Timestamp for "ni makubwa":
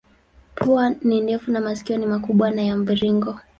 1.97-2.51